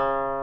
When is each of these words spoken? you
you 0.00 0.39